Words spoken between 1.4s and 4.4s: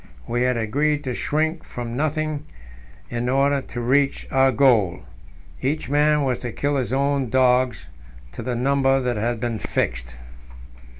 from nothing in order to reach